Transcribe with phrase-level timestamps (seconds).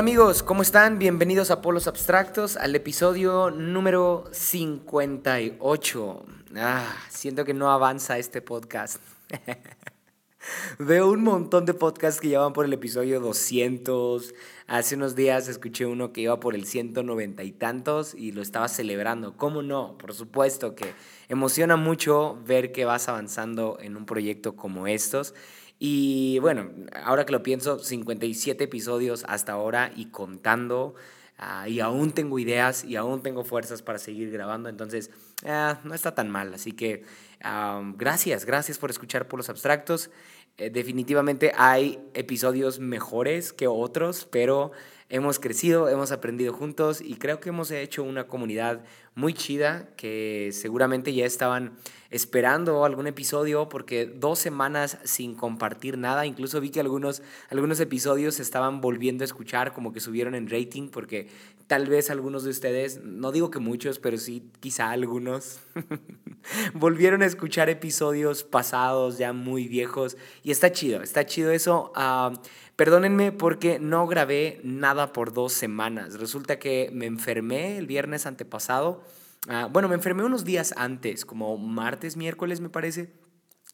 [0.00, 0.98] amigos, ¿cómo están?
[0.98, 6.26] Bienvenidos a Polos Abstractos, al episodio número 58.
[6.56, 9.00] Ah, siento que no avanza este podcast.
[10.78, 14.34] Veo un montón de podcasts que ya por el episodio 200.
[14.66, 18.68] Hace unos días escuché uno que iba por el 190 y tantos y lo estaba
[18.68, 19.36] celebrando.
[19.36, 19.96] ¿Cómo no?
[19.98, 20.92] Por supuesto que
[21.28, 25.34] emociona mucho ver que vas avanzando en un proyecto como estos.
[25.78, 26.70] Y bueno,
[27.04, 30.94] ahora que lo pienso, 57 episodios hasta ahora y contando.
[31.40, 34.68] Ah, y aún tengo ideas y aún tengo fuerzas para seguir grabando.
[34.68, 35.10] Entonces,
[35.46, 36.52] ah, no está tan mal.
[36.52, 37.04] Así que
[37.96, 40.10] gracias, gracias por escuchar por los abstractos.
[40.58, 44.72] Eh, definitivamente hay episodios mejores que otros, pero
[45.08, 50.50] hemos crecido, hemos aprendido juntos y creo que hemos hecho una comunidad muy chida que
[50.52, 51.76] seguramente ya estaban
[52.10, 58.34] esperando algún episodio porque dos semanas sin compartir nada, incluso vi que algunos, algunos episodios
[58.34, 61.28] se estaban volviendo a escuchar, como que subieron en rating porque
[61.68, 65.60] tal vez algunos de ustedes, no digo que muchos, pero sí quizá algunos,
[66.74, 71.92] volvieron a escuchar episodios pasados ya muy viejos y está chido, está chido eso.
[71.94, 72.32] Ah,
[72.78, 76.20] Perdónenme porque no grabé nada por dos semanas.
[76.20, 79.02] Resulta que me enfermé el viernes antepasado.
[79.48, 83.10] Ah, bueno, me enfermé unos días antes, como martes, miércoles me parece.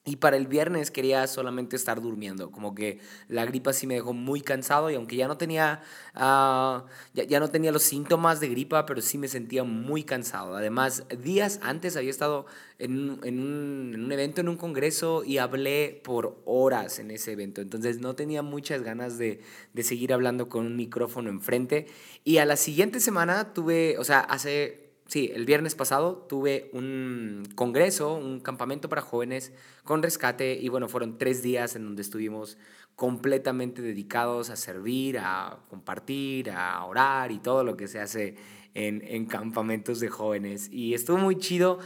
[0.06, 4.12] Y para el viernes quería solamente estar durmiendo, como que la gripa sí me dejó
[4.12, 5.80] muy cansado y aunque ya no tenía,
[6.14, 10.56] ah, ya, no tenía los síntomas de gripa, pero sí me sentía muy cansado.
[10.56, 12.44] Además, días antes había estado
[12.78, 17.32] en, en, un, en un evento, en un congreso y hablé por horas en ese
[17.32, 19.40] evento, entonces no tenía muchas ganas de,
[19.72, 21.86] de seguir hablando con un micrófono enfrente.
[22.24, 27.42] Y a la siguiente semana tuve, o sea, hace sí, el viernes pasado tuve un
[27.54, 29.52] congreso, un campamento para jóvenes
[29.84, 32.58] con rescate y bueno, fueron tres días en donde estuvimos
[32.96, 38.36] completamente dedicados a servir, a compartir, a orar y todo lo que se hace
[38.74, 40.68] en, en campamentos de jóvenes.
[40.70, 41.78] Y estuvo muy chido.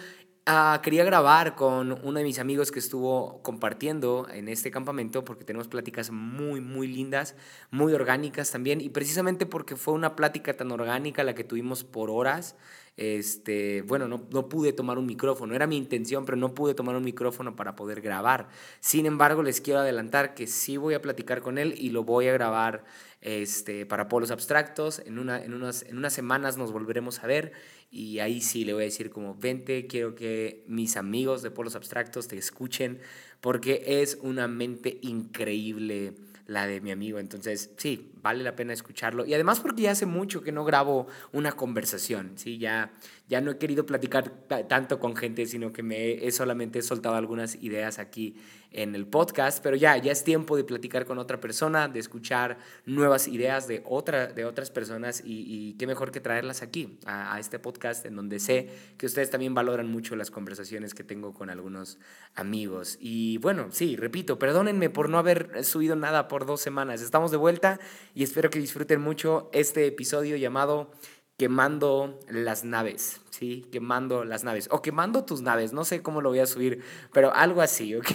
[0.51, 5.45] Ah, quería grabar con uno de mis amigos que estuvo compartiendo en este campamento porque
[5.45, 7.37] tenemos pláticas muy, muy lindas,
[7.71, 8.81] muy orgánicas también.
[8.81, 12.57] Y precisamente porque fue una plática tan orgánica la que tuvimos por horas,
[12.99, 16.97] este, bueno, no, no, pude tomar un micrófono, era mi intención, pero no pude tomar
[16.97, 18.49] un micrófono para poder grabar.
[18.81, 22.27] Sin embargo, les quiero adelantar que sí voy a platicar con él y lo voy
[22.27, 22.85] a grabar
[23.21, 25.01] este, para polos abstractos.
[25.07, 27.53] En, una, en, unas, en unas semanas nos volveremos a ver
[27.89, 31.77] y ahí sí le voy a decir como, vente, quiero que mis amigos de polos
[31.77, 32.99] abstractos te escuchen
[33.41, 36.15] porque es una mente increíble
[36.49, 37.21] la de mi amigo.
[37.21, 39.25] Entonces, sí, vale la pena escucharlo.
[39.25, 42.59] Y además porque ya hace mucho que no grabo una conversación, ¿sí?
[42.59, 42.91] Ya,
[43.29, 44.31] ya no he querido platicar
[44.67, 48.35] tanto con gente, sino que me he solamente soltado algunas ideas aquí
[48.71, 52.59] en el podcast, pero ya, ya es tiempo de platicar con otra persona, de escuchar
[52.85, 57.59] nuevas ideas de, otra, de otras personas y, qué mejor que traerlas aquí, a, este
[57.59, 61.99] podcast, en donde sé que ustedes también valoran mucho las conversaciones que tengo con algunos
[62.35, 62.99] amigos.
[63.01, 67.01] Y bueno, sí, repito, perdónenme por no haber subido nada por dos semanas.
[67.01, 67.79] Estamos de vuelta
[68.15, 70.91] y espero que disfruten mucho este episodio llamado
[71.39, 73.65] Quemando las naves, ¿sí?
[73.71, 74.69] Quemando las naves.
[74.73, 76.83] O quemando tus naves, no sé cómo lo voy a subir,
[77.13, 78.07] pero algo así, ¿ok?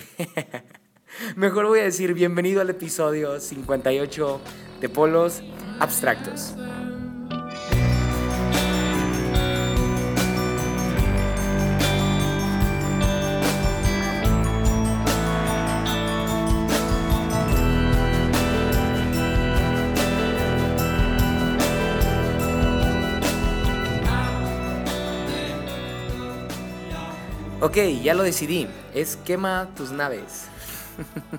[1.38, 4.42] Mejor voy a decir bienvenido al episodio 58
[4.82, 5.42] de Polos
[5.80, 6.56] Abstractos.
[27.64, 28.68] Ok, ya lo decidí.
[28.94, 30.48] Es quema tus naves.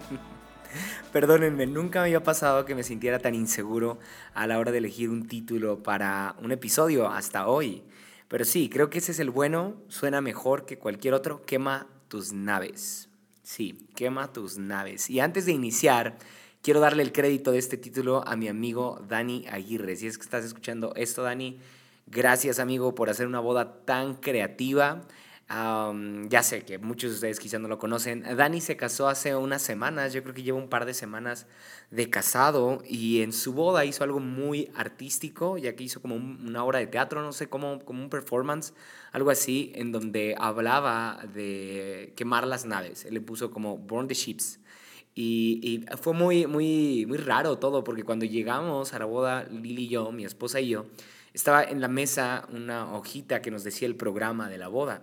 [1.12, 3.98] Perdónenme, nunca me había pasado que me sintiera tan inseguro
[4.32, 7.82] a la hora de elegir un título para un episodio hasta hoy.
[8.28, 11.42] Pero sí, creo que ese es el bueno, suena mejor que cualquier otro.
[11.44, 13.10] Quema tus naves.
[13.42, 15.10] Sí, quema tus naves.
[15.10, 16.16] Y antes de iniciar,
[16.62, 19.94] quiero darle el crédito de este título a mi amigo Dani Aguirre.
[19.96, 21.58] Si es que estás escuchando esto, Dani,
[22.06, 25.02] gracias amigo por hacer una boda tan creativa
[25.48, 28.24] ya sé que muchos de ustedes quizá no lo conocen.
[28.36, 31.46] Dani se casó hace unas semanas, yo creo que lleva un par de semanas
[31.90, 36.64] de casado y en su boda hizo algo muy artístico, ya que hizo como una
[36.64, 38.72] obra de teatro, no sé, como, como un performance,
[39.12, 43.04] algo así, en donde hablaba de quemar las naves.
[43.04, 44.60] Él le puso como Burn the Ships.
[45.16, 49.88] Y, fue muy, muy, muy raro todo, porque cuando llegamos a la boda, Lili y
[49.88, 50.86] yo, mi esposa y yo,
[51.34, 55.02] estaba en la mesa una hojita que nos decía el programa de la boda,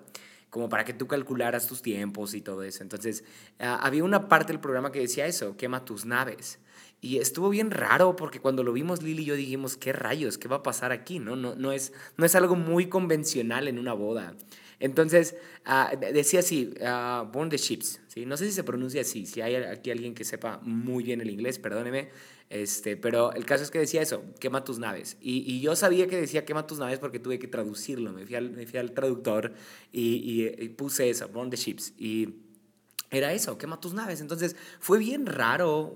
[0.52, 2.84] como para que tú calcularas tus tiempos y todo eso.
[2.84, 3.24] Entonces,
[3.60, 6.60] ah, había una parte del programa que decía eso, quema tus naves.
[7.00, 10.38] Y estuvo bien raro porque cuando lo vimos Lili y yo dijimos, ¿qué rayos?
[10.38, 11.18] ¿Qué va a pasar aquí?
[11.20, 14.36] No, no, no, es, no es algo muy convencional en una boda.
[14.82, 18.02] Entonces, ah, decía así, uh, Burn the Ships.
[18.08, 18.26] ¿sí?
[18.26, 21.30] No sé si se pronuncia así, si hay aquí alguien que sepa muy bien el
[21.30, 22.10] inglés, perdóneme.
[22.50, 25.18] Este, pero el caso es que decía eso, quema tus naves.
[25.22, 28.12] Y, y yo sabía que decía quema tus naves porque tuve que traducirlo.
[28.12, 29.54] Me fui al, me fui al traductor
[29.92, 31.94] y, y, puse eso, Burn the Ships.
[32.00, 32.30] Y
[33.12, 34.20] era eso, quema tus naves.
[34.20, 35.94] Entonces fue bien raro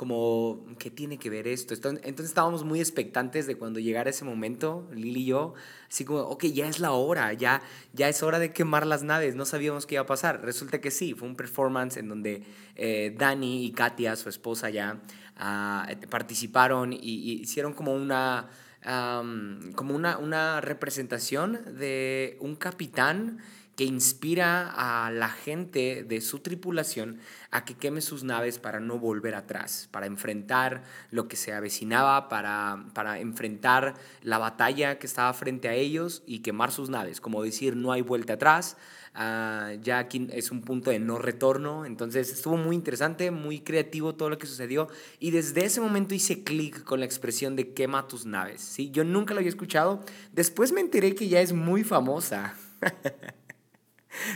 [0.00, 1.74] como, ¿qué tiene que ver esto?
[1.74, 5.52] Entonces estábamos muy expectantes de cuando llegara ese momento, Lili y yo,
[5.90, 7.60] así como, ok, ya es la hora, ya,
[7.92, 10.40] ya es hora de quemar las naves, no sabíamos qué iba a pasar.
[10.42, 12.44] Resulta que sí, fue un performance en donde
[12.76, 15.02] eh, Dani y Katia, su esposa ya,
[15.36, 18.48] ah, participaron y, hicieron como una...
[19.74, 23.40] como una, una representación de un capitán
[23.80, 27.18] que inspira a la gente de su tripulación
[27.50, 32.28] a que queme sus naves para no volver atrás, para enfrentar lo que se avecinaba,
[32.28, 37.42] para, para enfrentar la batalla que estaba frente a ellos y quemar sus naves, como
[37.42, 38.76] decir no hay vuelta atrás,
[39.14, 44.14] uh, ya aquí es un punto de no retorno, entonces estuvo muy interesante, muy creativo
[44.14, 44.88] todo lo que sucedió.
[45.20, 48.90] Y desde ese momento hice clic con la expresión de quema tus naves, ¿sí?
[48.90, 52.54] yo nunca lo había escuchado, después me enteré que ya es muy famosa.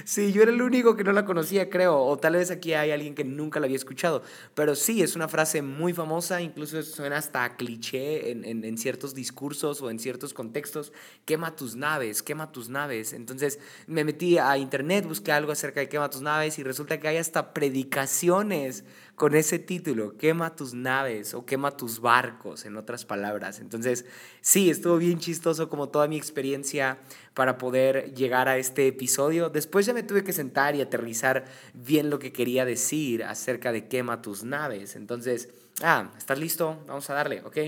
[0.04, 2.92] Sí, yo era el único que no la conocía, creo, o tal vez aquí hay
[2.92, 4.22] alguien que nunca la había escuchado,
[4.54, 9.82] pero sí, es una frase muy famosa, incluso suena hasta cliché en, en, ciertos discursos
[9.82, 10.92] o en ciertos contextos,
[11.24, 13.12] quema tus naves, quema tus naves.
[13.12, 17.08] Entonces me metí a internet, busqué algo acerca de quema tus naves y resulta que
[17.08, 23.04] hay hasta predicaciones con ese título, quema tus naves o quema tus barcos, en otras
[23.04, 23.60] palabras.
[23.60, 24.04] Entonces,
[24.40, 26.98] sí, estuvo bien chistoso como toda mi experiencia
[27.32, 29.50] para poder llegar a este episodio.
[29.50, 31.44] Después ya me tuve que sentar y aterrizar
[31.74, 34.96] bien lo que quería decir acerca de quema tus naves.
[34.96, 35.48] Entonces,
[35.82, 36.82] ah, ¿estás listo?
[36.86, 37.58] Vamos a darle, ¿ok?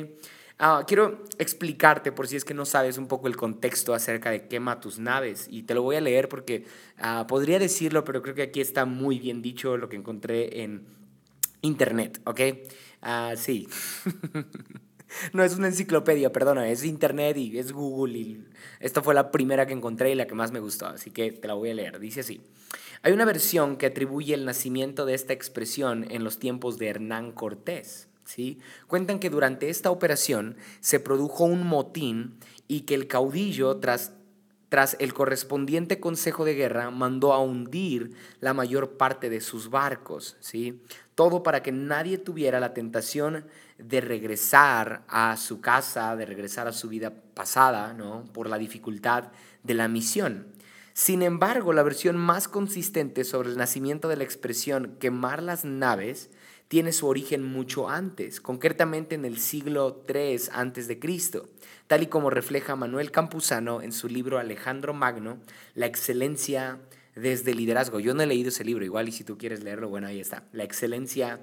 [0.59, 4.49] Ah, quiero explicarte, por si es que no sabes un poco el contexto acerca de
[4.49, 6.65] quema tus naves, y te lo voy a leer porque
[6.97, 10.96] ah, podría decirlo, pero creo que aquí está muy bien dicho lo que encontré en
[11.67, 12.41] Internet, ¿ok?
[13.03, 13.69] Ah, sí.
[15.33, 18.45] no es una enciclopedia, perdona, es Internet y es Google y
[18.81, 21.49] esta fue la primera que encontré y la que más me gustó, así que te
[21.49, 21.99] la voy a leer.
[21.99, 22.41] Dice así.
[23.03, 27.33] Hay una versión que atribuye el nacimiento de esta expresión en los tiempos de Hernán
[27.33, 28.09] Cortés.
[28.25, 28.59] ¿sí?
[28.87, 32.37] Cuentan que durante esta operación se produjo un motín
[32.69, 34.13] y que el caudillo, tras
[34.69, 40.37] tras el correspondiente consejo de guerra, mandó a hundir la mayor parte de sus barcos,
[40.41, 40.83] ¿sí?
[41.15, 43.47] Todo para que nadie tuviera la tentación
[43.79, 48.25] de regresar a su casa, de regresar a su vida pasada, ¿no?
[48.33, 49.31] Por la dificultad
[49.63, 50.47] de la misión.
[50.95, 56.31] Sin embargo, la versión más consistente sobre el nacimiento de la expresión quemar las naves
[56.69, 61.49] tiene su origen mucho antes, concretamente en el siglo III antes de Cristo,
[61.87, 65.39] tal y como refleja Manuel Campuzano en su libro Alejandro Magno,
[65.75, 66.79] La excelencia
[67.15, 68.01] desde el liderazgo.
[68.01, 70.45] Yo no he leído ese libro, igual y si tú quieres leerlo, bueno, ahí está.
[70.53, 71.41] La excelencia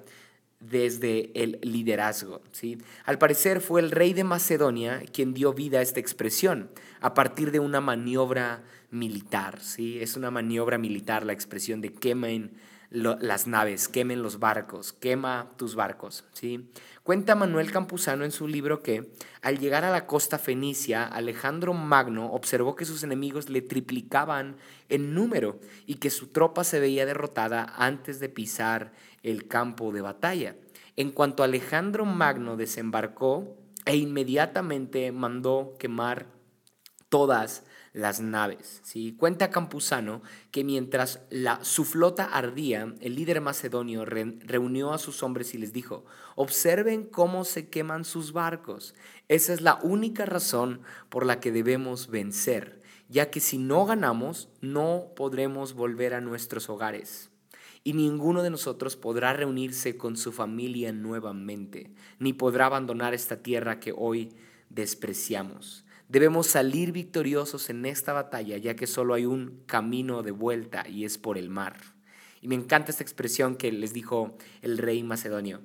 [0.59, 2.41] desde el liderazgo.
[2.51, 2.77] ¿sí?
[3.05, 6.69] Al parecer fue el rey de Macedonia quien dio vida a esta expresión
[7.01, 9.59] a partir de una maniobra militar.
[9.59, 9.99] ¿sí?
[9.99, 12.53] Es una maniobra militar la expresión de quemen
[12.89, 16.25] las naves, quemen los barcos, quema tus barcos.
[16.33, 16.69] ¿sí?
[17.03, 22.31] Cuenta Manuel Campuzano en su libro que al llegar a la costa fenicia, Alejandro Magno
[22.31, 24.55] observó que sus enemigos le triplicaban
[24.87, 29.99] en número y que su tropa se veía derrotada antes de pisar el campo de
[29.99, 30.55] batalla.
[30.95, 36.27] En cuanto Alejandro Magno desembarcó e inmediatamente mandó quemar
[37.09, 38.81] todas las naves.
[39.17, 45.53] Cuenta Campuzano que mientras la, su flota ardía, el líder macedonio reunió a sus hombres
[45.53, 46.03] y les dijo,
[46.35, 48.95] observen cómo se queman sus barcos.
[49.27, 54.49] Esa es la única razón por la que debemos vencer, ya que si no ganamos,
[54.59, 57.29] no podremos volver a nuestros hogares.
[57.83, 63.79] Y ninguno de nosotros podrá reunirse con su familia nuevamente, ni podrá abandonar esta tierra
[63.79, 64.33] que hoy
[64.69, 65.82] despreciamos.
[66.13, 71.05] Debemos salir victoriosos en esta batalla, ya que solo hay un camino de vuelta y
[71.05, 71.75] es por el mar.
[72.39, 75.61] Y me encanta esta expresión que les dijo el rey macedonio.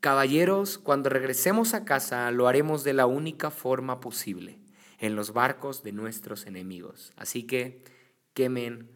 [0.00, 4.58] Caballeros, cuando regresemos a casa lo haremos de la única forma posible,
[4.98, 7.12] en los barcos de nuestros enemigos.
[7.14, 7.84] Así que
[8.34, 8.90] quemen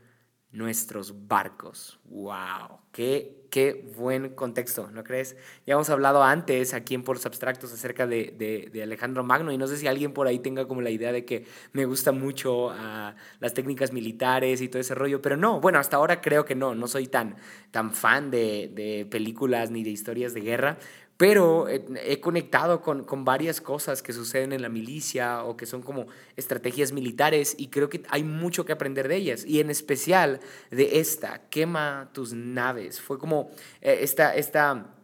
[0.52, 2.00] nuestros barcos.
[2.04, 2.80] ¡Wow!
[2.90, 5.36] Qué, qué buen contexto, ¿no crees?
[5.64, 9.68] Ya hemos hablado antes aquí en Poros Abstractos acerca de, de, Alejandro Magno y no
[9.68, 13.14] sé si alguien por ahí tenga como la idea de que me gusta mucho uh,
[13.38, 16.74] las técnicas militares y todo ese rollo, pero no, bueno, hasta ahora creo que no,
[16.74, 17.36] no soy tan,
[17.70, 20.78] tan fan de, de películas ni de historias de guerra,
[21.20, 25.82] pero he conectado con, con, varias cosas que suceden en la milicia o que son
[25.82, 30.40] como estrategias militares y creo que hay mucho que aprender de ellas y en especial
[30.70, 33.02] de esta, quema tus naves.
[33.02, 33.50] Fue como
[33.82, 34.94] eh, esta, esta,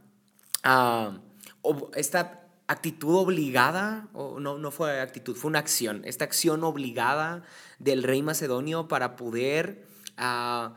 [0.64, 7.42] uh, esta actitud obligada, o no, no fue actitud, fue una acción, esta acción obligada
[7.78, 9.85] del rey macedonio para poder...
[10.18, 10.70] Uh,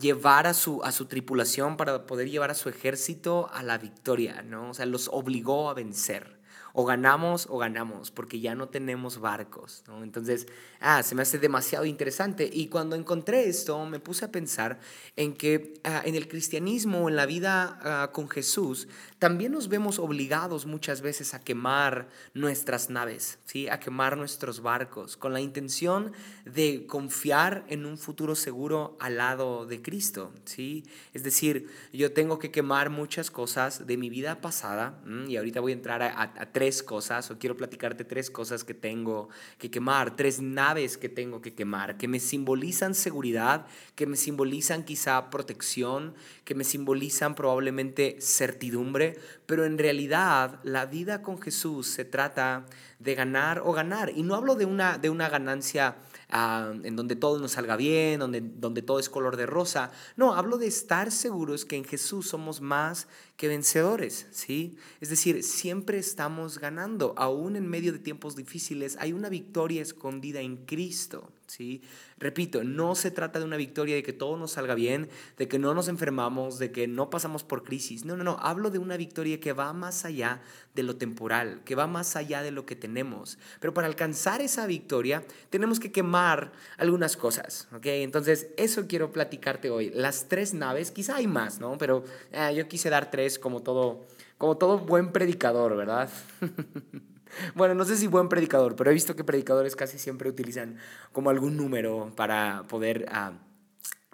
[0.00, 4.42] llevar a su, a su tripulación, para poder llevar a su ejército a la victoria,
[4.42, 4.70] ¿no?
[4.70, 6.39] O sea, los obligó a vencer.
[6.72, 10.02] O ganamos o ganamos, porque ya no tenemos barcos, ¿no?
[10.02, 10.46] Entonces,
[10.80, 12.48] ah, se me hace demasiado interesante.
[12.52, 14.78] Y cuando encontré esto, me puse a pensar
[15.16, 19.98] en que ah, en el cristianismo, en la vida ah, con Jesús, también nos vemos
[19.98, 23.68] obligados muchas veces a quemar nuestras naves, ¿sí?
[23.68, 26.12] a quemar nuestros barcos, con la intención
[26.46, 30.32] de confiar en un futuro seguro al lado de Cristo.
[30.44, 30.84] ¿sí?
[31.12, 35.72] Es decir, yo tengo que quemar muchas cosas de mi vida pasada, y ahorita voy
[35.72, 40.42] a entrar a, tres cosas, o quiero platicarte tres cosas que tengo que quemar, tres
[40.42, 43.64] naves que tengo que quemar, que me simbolizan seguridad,
[43.94, 46.12] que me simbolizan quizá protección,
[46.44, 49.16] que me simbolizan probablemente certidumbre
[49.50, 52.66] pero en realidad la vida con Jesús se trata
[53.00, 54.12] de ganar o ganar.
[54.14, 55.96] Y no hablo de una, de una ganancia
[56.30, 59.92] ah, en donde todo nos salga bien, donde, donde todo es color de rosa.
[60.16, 64.76] No, hablo de estar seguros que en Jesús somos más que vencedores, ¿sí?
[65.00, 70.40] Es decir, siempre estamos ganando, aún en medio de tiempos difíciles, hay una victoria escondida
[70.40, 71.82] en Cristo, ¿sí?
[72.18, 75.58] Repito, no se trata de una victoria de que todo nos salga bien, de que
[75.58, 78.04] no nos enfermamos, de que no pasamos por crisis.
[78.04, 80.40] No, no, no, hablo de una victoria que va más allá
[80.74, 83.38] de lo temporal, que va más allá de lo que tenemos.
[83.60, 87.86] Pero para alcanzar esa victoria tenemos que quemar algunas cosas, ¿ok?
[87.86, 89.90] Entonces, eso quiero platicarte hoy.
[89.90, 91.76] Las tres naves, quizá hay más, ¿no?
[91.78, 94.06] Pero eh, yo quise dar tres como todo,
[94.38, 96.08] como todo buen predicador, ¿verdad?
[97.54, 100.78] Bueno, no sé si buen predicador, pero he visto que predicadores casi siempre utilizan
[101.12, 103.32] como algún número para poder ah,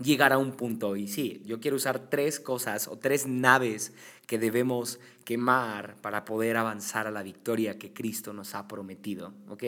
[0.03, 0.97] llegar a un punto.
[0.97, 3.93] Y sí, yo quiero usar tres cosas o tres naves
[4.27, 9.33] que debemos quemar para poder avanzar a la victoria que Cristo nos ha prometido.
[9.49, 9.65] ¿ok?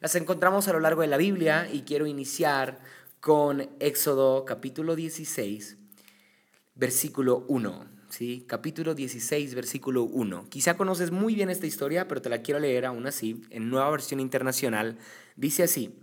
[0.00, 2.78] Las encontramos a lo largo de la Biblia y quiero iniciar
[3.20, 5.76] con Éxodo capítulo 16,
[6.74, 7.95] versículo 1.
[8.16, 8.44] ¿Sí?
[8.46, 10.46] capítulo 16, versículo 1.
[10.48, 13.90] Quizá conoces muy bien esta historia, pero te la quiero leer aún así, en nueva
[13.90, 14.96] versión internacional.
[15.36, 15.94] Dice así,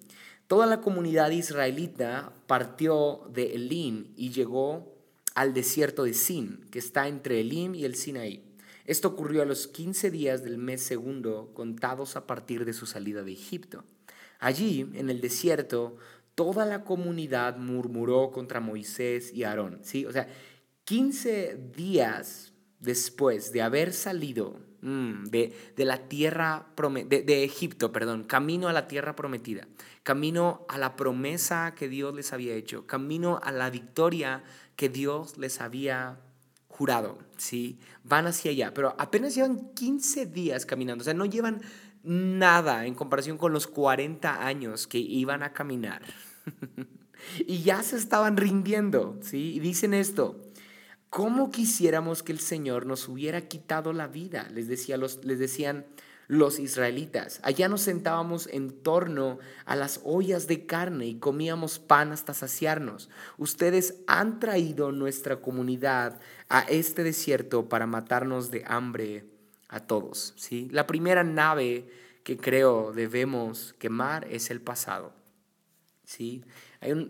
[0.46, 4.96] toda la comunidad israelita partió de Elim y llegó
[5.34, 8.44] al desierto de Sin, que está entre Elim y el Sinaí.
[8.86, 13.24] Esto ocurrió a los 15 días del mes segundo, contados a partir de su salida
[13.24, 13.86] de Egipto.
[14.40, 15.98] Allí, en el desierto,
[16.36, 19.80] toda la comunidad murmuró contra Moisés y Aarón.
[19.82, 20.06] ¿sí?
[20.06, 20.28] O sea,
[20.86, 26.68] 15 días después de haber salido mm, de, la tierra,
[27.06, 29.68] de, de Egipto, perdón, camino a la tierra prometida,
[30.04, 34.44] camino a la promesa que Dios les había hecho, camino a la victoria
[34.76, 36.20] que Dios les había
[36.68, 37.80] jurado, ¿sí?
[38.04, 41.62] Van hacia allá, pero apenas llevan 15 días caminando, o sea, no llevan
[42.04, 46.02] nada en comparación con los 40 años que iban a caminar.
[47.48, 49.60] y ya se estaban rindiendo, ¿sí?
[49.60, 50.42] Dicen esto,
[51.14, 54.48] ¿Cómo quisiéramos que el Señor nos hubiera quitado la vida?
[54.52, 55.86] Les, decía los, les decían
[56.28, 57.40] los israelitas.
[57.44, 63.12] Allá nos sentábamos en torno a las ollas de carne y comíamos pan hasta saciarnos.
[63.38, 69.28] Ustedes han traído nuestra comunidad a este desierto para matarnos de hambre
[69.70, 70.34] a todos.
[70.36, 70.68] ¿sí?
[70.72, 71.92] La primera nave
[72.24, 75.14] que creo debemos quemar es el pasado.
[76.06, 76.44] ¿sí?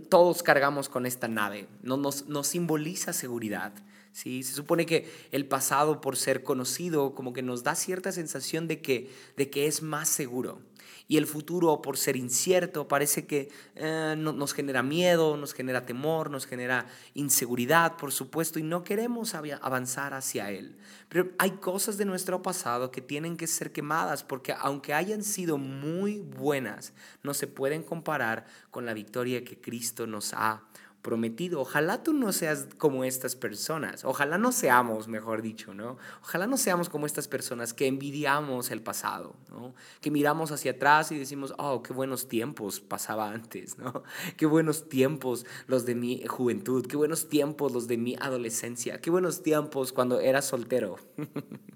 [0.10, 3.72] todos cargamos con esta nave, nos, nos simboliza seguridad.
[4.14, 4.44] ¿Sí?
[4.44, 8.82] Se supone que el pasado, por ser conocido, como que nos da cierta sensación de
[8.82, 10.62] que, de que es más seguro.
[11.08, 16.30] Y el futuro, por ser incierto, parece que eh, nos genera miedo, nos genera temor,
[16.30, 20.78] nos genera inseguridad, por supuesto, y no queremos avanzar hacia él.
[21.10, 25.58] Pero hay cosas de nuestro pasado que tienen que ser quemadas, porque aunque hayan sido
[25.58, 30.64] muy buenas, no se pueden comparar con la victoria que Cristo nos ha
[31.04, 31.62] prometido.
[31.62, 34.04] Ojalá tú no seas como estas personas.
[34.06, 35.98] Ojalá no seamos, mejor dicho, ¿no?
[36.24, 39.76] Ojalá no seamos como estas personas que envidiamos el pasado, ¿no?
[40.02, 44.04] Que miramos hacia atrás y decimos, oh, qué buenos tiempos pasaba antes, ¿no?
[44.38, 49.10] Qué buenos tiempos los de mi juventud, qué buenos tiempos los de mi adolescencia, qué
[49.10, 50.96] buenos tiempos cuando era soltero.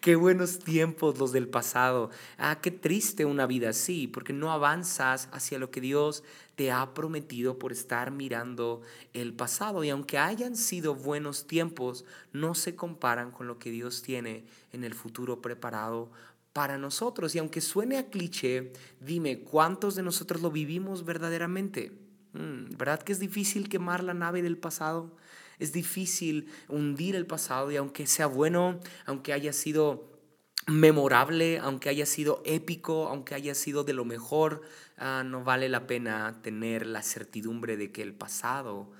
[0.00, 2.10] Qué buenos tiempos los del pasado.
[2.38, 6.24] Ah, qué triste una vida así, porque no avanzas hacia lo que Dios
[6.58, 9.84] te ha prometido por estar mirando el pasado.
[9.84, 14.82] Y aunque hayan sido buenos tiempos, no se comparan con lo que Dios tiene en
[14.82, 16.10] el futuro preparado
[16.52, 17.36] para nosotros.
[17.36, 21.92] Y aunque suene a cliché, dime, ¿cuántos de nosotros lo vivimos verdaderamente?
[22.32, 25.14] Mm, ¿Verdad que es difícil quemar la nave del pasado?
[25.60, 30.18] Es difícil hundir el pasado y aunque sea bueno, aunque haya sido
[30.68, 34.62] memorable, aunque haya sido épico, aunque haya sido de lo mejor,
[34.98, 38.90] ah, no vale la pena tener la certidumbre de que el pasado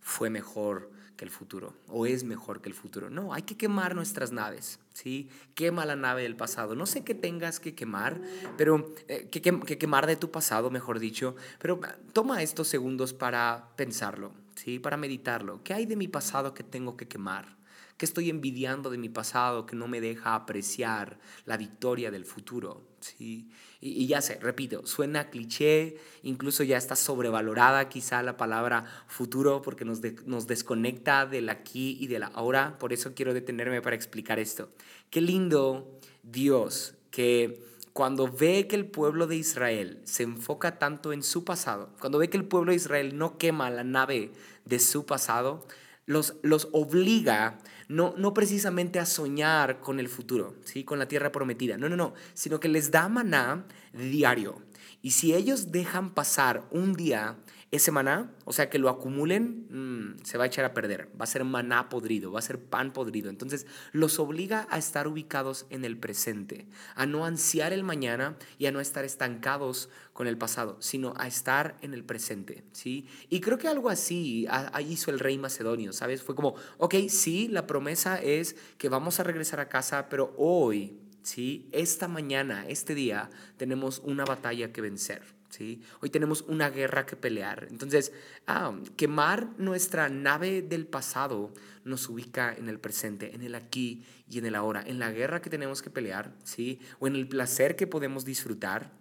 [0.00, 3.10] fue mejor que el futuro o es mejor que el futuro.
[3.10, 5.28] No, hay que quemar nuestras naves, ¿sí?
[5.54, 6.76] Quema la nave del pasado.
[6.76, 8.20] No sé qué tengas que quemar,
[8.56, 11.80] pero eh, que, que quemar de tu pasado, mejor dicho, pero
[12.12, 14.32] toma estos segundos para pensarlo.
[14.58, 14.78] ¿sí?
[14.78, 15.62] Para meditarlo.
[15.62, 17.56] ¿Qué hay de mi pasado que tengo que quemar?
[17.96, 22.86] ¿Qué estoy envidiando de mi pasado que no me deja apreciar la victoria del futuro?
[23.00, 23.50] ¿sí?
[23.80, 29.84] Y, ya sé, repito, suena cliché, incluso ya está sobrevalorada quizá la palabra futuro porque
[29.84, 32.76] nos, nos desconecta del aquí y del ahora.
[32.78, 34.70] Por eso quiero detenerme para explicar esto.
[35.10, 41.22] Qué lindo Dios que cuando ve que el pueblo de Israel se enfoca tanto en
[41.22, 44.30] su pasado, cuando ve que el pueblo de Israel no quema la nave
[44.64, 45.66] de su pasado,
[46.06, 47.58] los, los obliga
[47.88, 50.84] no, no precisamente a soñar con el futuro, ¿sí?
[50.84, 54.62] con la tierra prometida, no, no, no, sino que les da maná diario.
[55.00, 57.36] Y si ellos dejan pasar un día
[57.70, 61.10] ese maná, o sea, que lo acumulen, mm, se va a echar a perder.
[61.20, 63.28] Va a ser maná podrido, va a ser pan podrido.
[63.28, 68.66] Entonces, los obliga a estar ubicados en el presente, a no ansiar el mañana y
[68.66, 73.06] a no estar estancados con el pasado, sino a estar en el presente, ¿sí?
[73.28, 74.46] Y creo que algo así
[74.80, 76.22] hizo el rey macedonio, ¿sabes?
[76.22, 80.98] Fue como, ok, sí, la promesa es que vamos a regresar a casa, pero hoy,
[81.22, 81.68] ¿sí?
[81.72, 83.28] Esta mañana, este día,
[83.58, 85.37] tenemos una batalla que vencer.
[85.50, 85.82] ¿Sí?
[86.00, 87.66] Hoy tenemos una guerra que pelear.
[87.70, 88.12] Entonces,
[88.46, 91.52] ah, quemar nuestra nave del pasado
[91.84, 95.40] nos ubica en el presente, en el aquí y en el ahora, en la guerra
[95.40, 96.80] que tenemos que pelear, ¿sí?
[96.98, 98.92] O en el placer que podemos disfrutar,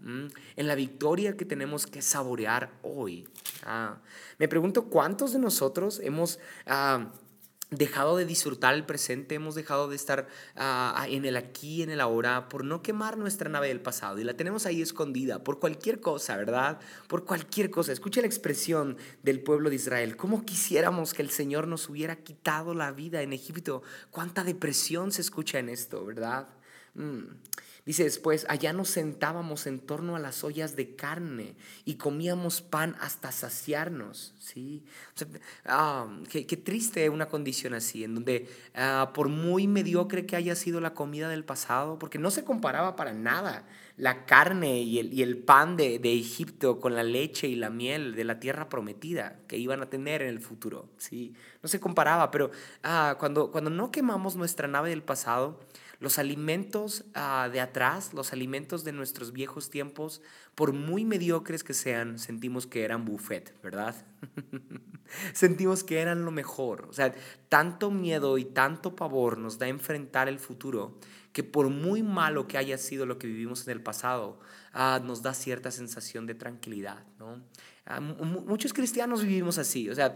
[0.55, 3.27] en la victoria que tenemos que saborear hoy.
[3.63, 3.97] Ah,
[4.37, 6.39] me pregunto cuántos de nosotros hemos...
[6.65, 7.11] Ah,
[7.69, 11.99] dejado de disfrutar el presente, hemos dejado de estar ah, en el aquí, en el
[11.99, 15.99] ahora, por no quemar nuestra nave del pasado y la tenemos ahí escondida por cualquier
[15.99, 16.79] cosa, ¿verdad?
[17.07, 17.91] Por cualquier cosa.
[17.91, 20.15] Escucha la expresión del pueblo de Israel.
[20.15, 23.83] ¿Cómo quisiéramos que el Señor nos hubiera quitado la vida en Egipto?
[24.11, 26.47] ¿Cuánta depresión se escucha en esto, ¿verdad?
[26.95, 27.25] Mm.
[27.87, 32.97] Dice después, allá nos sentábamos en torno a las ollas de carne y comíamos pan
[32.99, 34.33] hasta saciarnos.
[34.39, 34.83] ¿sí?
[35.63, 40.81] Ah, qué, triste una condición así, en donde ah, por muy mediocre que haya sido
[40.81, 45.23] la comida del pasado, porque no se comparaba para nada la carne y el, y
[45.23, 49.39] el pan de, de, Egipto con la leche y la miel de la tierra prometida
[49.47, 50.89] que iban a tener en el futuro.
[50.97, 51.33] ¿sí?
[51.63, 52.51] No se comparaba, pero
[52.83, 55.61] ah, cuando, cuando no quemamos nuestra nave del pasado,
[55.99, 60.21] los alimentos ah, de atrás, los alimentos de nuestros viejos tiempos,
[60.55, 63.95] por muy mediocres que sean, sentimos que eran buffet, ¿verdad?
[65.33, 66.87] sentimos que eran lo mejor.
[66.89, 67.13] O sea,
[67.49, 70.97] tanto miedo y tanto pavor nos da enfrentar el futuro
[71.33, 74.39] que por muy malo que haya sido lo que vivimos en el pasado,
[74.73, 77.43] ah, nos da cierta sensación de tranquilidad, ¿no?
[77.89, 80.13] Ah, muchos cristianos vivimos así, o sea,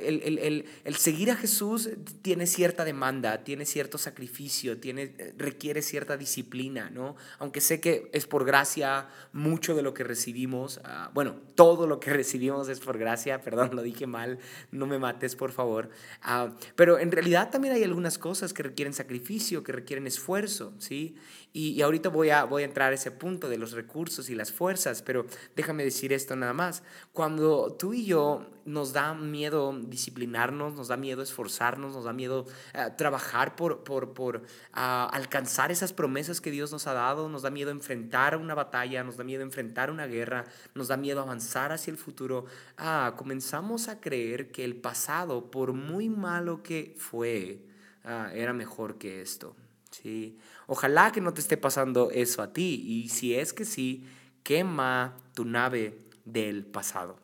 [0.00, 1.90] el, el, el, seguir a Jesús
[2.22, 7.16] tiene cierta demanda, tiene cierto sacrificio, tiene, requiere cierta disciplina, ¿no?
[7.38, 12.00] Aunque sé que es por gracia mucho de lo que recibimos, ah, bueno, todo lo
[12.00, 14.38] que recibimos es por gracia, perdón, lo dije mal,
[14.70, 15.90] no me mates, por favor,
[16.22, 21.16] ah, pero en realidad también hay algunas cosas que requieren sacrificio, que requieren esfuerzo, ¿sí?
[21.52, 24.34] Y, y ahorita voy a, voy a entrar a ese punto de los recursos y
[24.34, 26.82] las fuerzas, pero déjame decir esto nada más
[27.12, 32.46] cuando tú y yo nos da miedo disciplinarnos, nos da miedo esforzarnos, nos da miedo
[32.74, 37.42] eh, trabajar por, por, por ah, alcanzar esas promesas que Dios nos ha dado, nos
[37.42, 41.72] da miedo enfrentar una batalla, nos da miedo enfrentar una guerra, nos da miedo avanzar
[41.72, 47.66] hacia el futuro, ah, comenzamos a creer que el pasado, por muy malo que fue,
[48.04, 49.56] ah, era mejor que esto.
[49.90, 50.38] ¿Sí?
[50.66, 54.06] Ojalá que no te esté pasando eso a ti y si es que sí,
[54.42, 57.18] quema tu nave del pasado.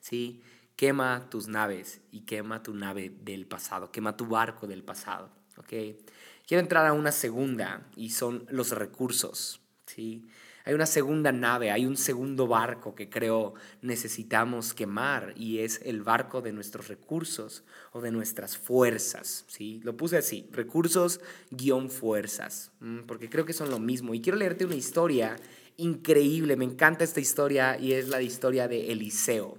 [0.00, 0.42] ¿Sí?
[0.76, 5.30] quema tus naves y quema tu nave del pasado, quema tu barco del pasado.
[5.66, 9.60] Quiero entrar a una segunda y son los recursos.
[9.86, 10.28] ¿sí?
[10.66, 16.02] Hay una segunda nave, hay un segundo barco que creo necesitamos quemar y es el
[16.02, 19.44] barco de nuestros recursos o de nuestras fuerzas.
[19.46, 19.80] ¿sí?
[19.84, 21.20] Lo puse así, recursos
[21.52, 22.72] guion fuerzas,
[23.06, 24.12] porque creo que son lo mismo.
[24.12, 25.36] Y quiero leerte una historia
[25.76, 29.58] increíble, me encanta esta historia y es la historia de Eliseo.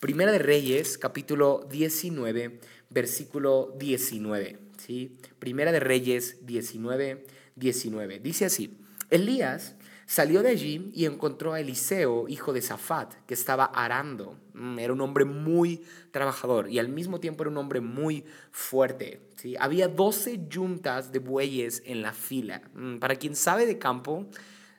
[0.00, 2.58] Primera de Reyes, capítulo 19,
[2.90, 4.58] versículo 19.
[4.76, 5.16] ¿sí?
[5.38, 8.18] Primera de Reyes 19, 19.
[8.18, 8.76] Dice así,
[9.10, 9.76] Elías
[10.08, 14.38] Salió de allí y encontró a Eliseo, hijo de Safat, que estaba arando.
[14.54, 19.20] Mm, era un hombre muy trabajador y al mismo tiempo era un hombre muy fuerte.
[19.36, 19.54] ¿sí?
[19.60, 22.62] Había 12 yuntas de bueyes en la fila.
[22.72, 24.24] Mm, para quien sabe de campo,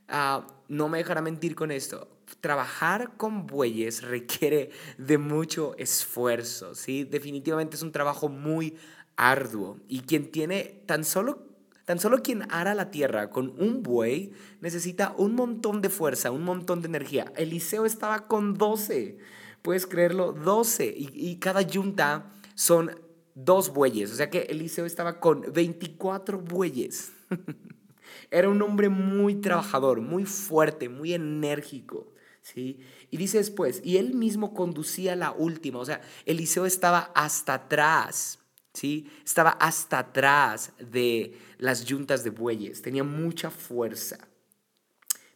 [0.07, 2.09] ah, no me dejará mentir con esto.
[2.41, 6.73] Trabajar con bueyes requiere de mucho esfuerzo.
[6.73, 7.03] ¿sí?
[7.03, 8.77] Definitivamente es un trabajo muy
[9.15, 9.77] arduo.
[9.87, 11.48] Y quien tiene tan solo
[11.89, 16.43] Tan solo quien ara la tierra con un buey necesita un montón de fuerza, un
[16.43, 17.33] montón de energía.
[17.35, 19.17] Eliseo estaba con 12,
[19.63, 20.85] puedes creerlo, 12.
[20.85, 22.91] Y, y cada yunta son
[23.33, 24.11] dos bueyes.
[24.11, 27.11] O sea que Eliseo estaba con 24 bueyes.
[28.29, 32.13] Era un hombre muy trabajador, muy fuerte, muy enérgico.
[32.43, 32.81] ¿sí?
[33.09, 35.79] Y dice después, y él mismo conducía la última.
[35.79, 38.39] O sea, Eliseo estaba hasta atrás
[38.73, 39.09] ¿sí?
[39.25, 44.27] Estaba hasta atrás de las yuntas de bueyes, tenía mucha fuerza.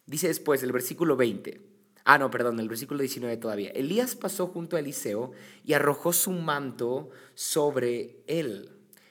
[0.06, 1.60] Dice después el versículo 20,
[2.04, 3.70] ah, no, perdón, el versículo 19 todavía.
[3.70, 5.32] Elías pasó junto a Eliseo
[5.64, 8.70] y arrojó su manto sobre él.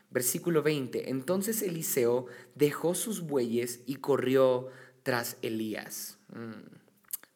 [0.09, 4.67] Versículo 20, entonces Eliseo dejó sus bueyes y corrió
[5.03, 6.19] tras Elías.
[6.35, 6.83] Mm.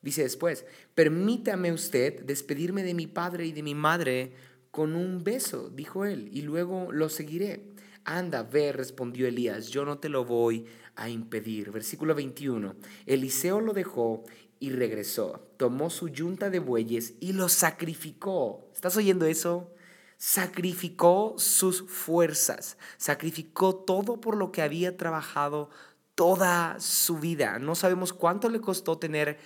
[0.01, 4.33] Dice después, permítame usted despedirme de mi padre y de mi madre
[4.71, 7.76] con un beso, dijo él, y luego lo seguiré.
[8.09, 10.65] Anda, ve, respondió Elías, yo no te lo voy
[10.95, 11.71] a impedir.
[11.71, 12.73] Versículo 21.
[13.05, 14.23] Eliseo lo dejó
[14.61, 15.45] y regresó.
[15.57, 18.71] Tomó su yunta de bueyes y lo sacrificó.
[18.73, 19.73] ¿Estás oyendo eso?
[20.15, 25.69] Sacrificó sus fuerzas, sacrificó todo por lo que había trabajado
[26.15, 27.59] toda su vida.
[27.59, 29.37] No sabemos cuánto le costó tener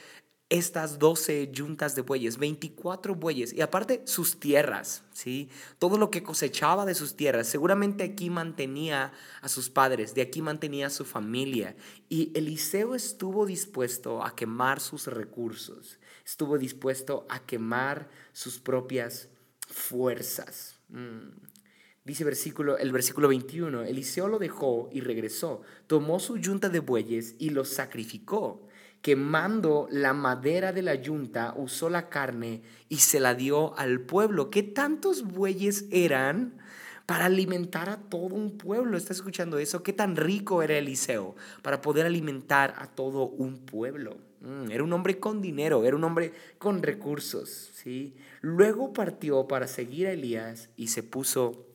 [0.51, 5.49] estas 12 yuntas de bueyes, 24 bueyes, y aparte sus tierras, ¿sí?
[5.79, 10.41] Todo lo que cosechaba de sus tierras, seguramente aquí mantenía a sus padres, de aquí
[10.41, 11.77] mantenía a su familia.
[12.09, 19.29] Y Eliseo estuvo dispuesto a quemar sus recursos, estuvo dispuesto a quemar sus propias
[19.69, 20.81] fuerzas.
[20.89, 21.29] Mm.
[22.03, 27.35] Dice versículo, el versículo 21, Eliseo lo dejó y regresó, tomó su yunta de bueyes
[27.39, 28.67] y los sacrificó
[29.01, 34.49] quemando la madera de la yunta, usó la carne y se la dio al pueblo.
[34.49, 36.59] ¿Qué tantos bueyes eran
[37.05, 38.97] para alimentar a todo un pueblo?
[38.97, 39.83] ¿Estás escuchando eso?
[39.83, 44.17] ¿Qué tan rico era Eliseo para poder alimentar a todo un pueblo?
[44.41, 47.71] Mm, era un hombre con dinero, era un hombre con recursos.
[47.73, 48.15] ¿sí?
[48.41, 51.65] Luego partió para seguir a Elías y se puso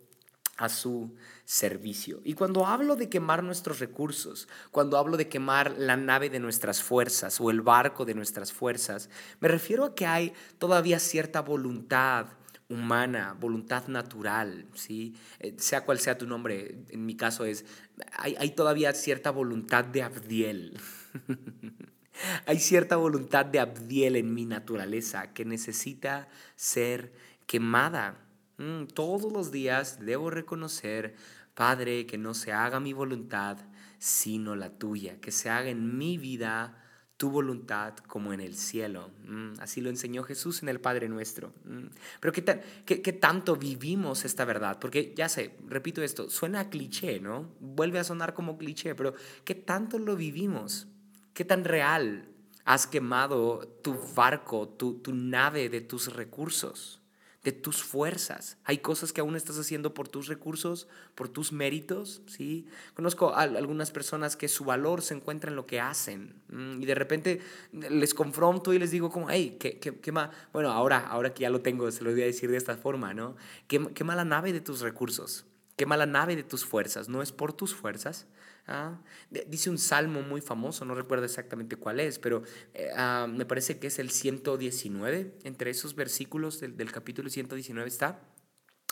[0.57, 1.15] a su
[1.47, 2.21] servicio.
[2.25, 6.83] Y cuando hablo de quemar nuestros recursos, cuando hablo de quemar la nave de nuestras
[6.83, 9.09] fuerzas o el barco de nuestras fuerzas,
[9.41, 12.27] me refiero a que hay todavía cierta voluntad
[12.69, 15.15] humana, voluntad natural, ¿sí?
[15.39, 17.65] Eh, sea cual sea tu nombre, en mi caso es,
[18.13, 20.81] hay, hay todavía cierta voluntad de Abdiel.
[22.47, 27.13] hay cierta voluntad de Abdiel en mi naturaleza que necesita ser
[27.47, 28.26] quemada.
[28.59, 31.15] Mm, todos los días debo reconocer
[31.55, 33.57] Padre, que no se haga mi voluntad,
[33.99, 36.83] sino la tuya, que se haga en mi vida
[37.17, 39.11] tu voluntad como en el cielo.
[39.27, 41.55] Mm, así lo enseñó Jesús en el Padre nuestro.
[41.65, 41.87] Mm,
[42.21, 42.45] pero ¿qué,
[42.85, 44.79] qué, tanto vivimos esta verdad?
[44.79, 47.49] Porque ya sé, repito esto, suena cliché, ¿no?
[47.61, 49.15] Vuelve a sonar como cliché, pero
[49.45, 50.89] ¿qué tanto lo vivimos?
[51.33, 52.29] ¿Qué tan real
[52.67, 57.01] has quemado tu barco, tu, tu nave de tus recursos?
[57.47, 58.59] De tus fuerzas.
[58.65, 62.67] Hay cosas que aún estás haciendo por tus recursos, por tus méritos, ¿sí?
[62.95, 66.87] Conozco a algunas personas que su valor se encuentra en lo que hacen mm, y
[66.87, 70.11] de repente les confronto y les digo como, hey, qué, qué, qué
[70.53, 73.15] bueno, ahora, ahora que ya lo tengo, se lo voy a decir de esta forma,
[73.15, 73.37] ¿no?
[73.69, 77.31] Qué, qué mala nave de tus recursos, qué mala nave de tus fuerzas, no es
[77.31, 78.27] por tus fuerzas,
[78.69, 79.01] ¿Ah?
[79.31, 82.43] Dice un salmo muy famoso, no recuerdo exactamente cuál es, pero
[82.75, 87.89] eh, ah, me parece que es el 119, entre esos versículos del, del capítulo 119
[87.89, 88.21] está.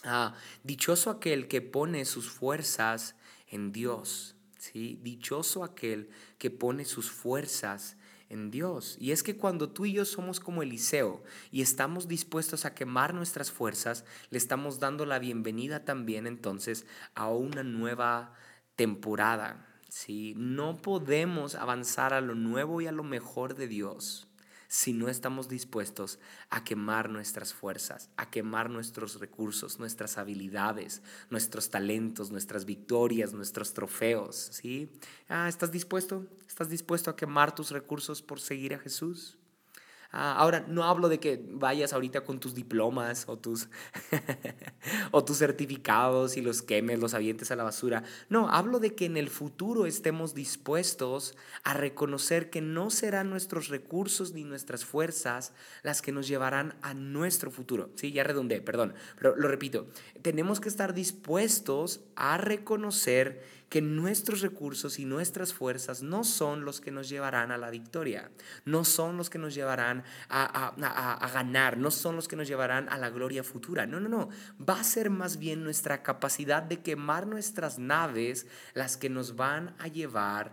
[0.05, 3.17] Ah, dichoso aquel que pone sus fuerzas
[3.49, 5.01] en Dios, ¿sí?
[5.03, 7.97] Dichoso aquel que pone sus fuerzas
[8.29, 8.97] en Dios.
[9.01, 13.15] Y es que cuando tú y yo somos como Eliseo y estamos dispuestos a quemar
[13.15, 18.35] nuestras fuerzas, le estamos dando la bienvenida también entonces a una nueva
[18.77, 19.67] temporada.
[19.89, 20.35] ¿sí?
[20.37, 24.29] No podemos avanzar a lo nuevo y a lo mejor de Dios
[24.75, 26.19] si no estamos dispuestos
[26.51, 33.73] a quemar nuestras fuerzas, a quemar nuestros recursos, nuestras habilidades, nuestros talentos, nuestras victorias, nuestros
[33.73, 34.91] trofeos, ¿sí?
[35.29, 36.27] Ah, ¿estás dispuesto?
[36.49, 39.39] ¿Estás dispuesto a quemar tus recursos por seguir a Jesús?
[40.17, 43.69] Ah, ahora, no hablo de que vayas ahorita con tus diplomas o tus,
[45.11, 48.05] o tus certificados y los quemes, los avientes a la basura.
[48.29, 53.67] No, hablo de que en el futuro estemos dispuestos a reconocer que no serán nuestros
[53.67, 57.91] recursos ni nuestras fuerzas las que nos llevarán a nuestro futuro.
[57.97, 59.89] Sí, ya redundé, perdón, pero lo repito.
[60.23, 66.81] Tenemos que estar dispuestos a reconocer que nuestros recursos y nuestras fuerzas no son los
[66.81, 68.31] que nos llevarán a la victoria,
[68.65, 72.99] no son los que nos llevarán a, ganar, no son los que nos llevarán a
[72.99, 73.87] la gloria futura.
[73.87, 74.29] No, no, no.
[74.61, 79.75] Va a ser más bien nuestra capacidad de quemar nuestras naves las que nos van
[79.79, 80.53] a llevar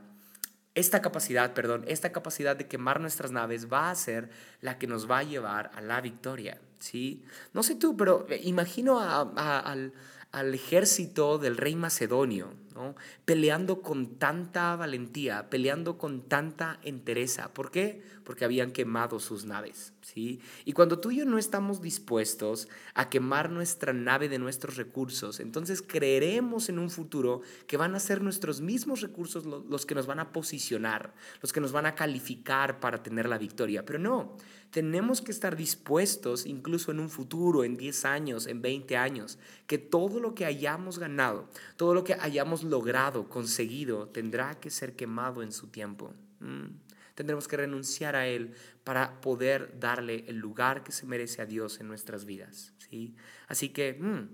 [0.74, 4.30] esta capacidad, perdón, esta capacidad de quemar nuestras naves va a ser
[4.62, 7.26] la que nos va a llevar a la victoria, ¿sí?
[7.54, 9.93] No sé tú, pero imagino al,
[10.32, 12.54] al ejército del rey macedonio,
[13.26, 17.54] peleando con tanta valentía, peleando con tanta entereza.
[17.54, 18.02] ¿Por qué?
[18.24, 19.94] Porque habían quemado sus naves.
[20.02, 20.40] ¿sí?
[20.66, 25.40] Y cuando tú y yo no estamos dispuestos a quemar nuestra nave de nuestros recursos,
[25.40, 30.08] entonces creeremos en un futuro que van a ser nuestros mismos recursos los que nos
[30.08, 33.86] van a posicionar, los que nos van a calificar para tener la victoria.
[33.86, 34.38] Pero no,
[34.72, 39.78] tenemos que estar dispuestos, incluso en un futuro, en 10 años, en 20 años, que
[39.78, 45.44] todo lo que hayamos ganado, todo lo que hayamos logrado, conseguido, tendrá que ser quemado
[45.44, 46.14] en su tiempo.
[46.40, 46.68] Mm.
[47.16, 48.54] Tendremos que renunciar a Él
[48.86, 52.74] para poder darle el lugar que se merece a Dios en nuestras vidas.
[52.78, 53.14] ¿sí?
[53.48, 54.30] Así que mm,